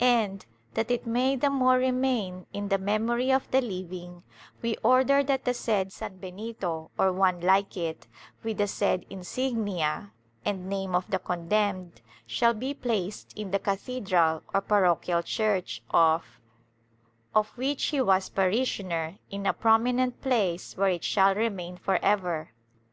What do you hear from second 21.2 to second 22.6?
remain for ever.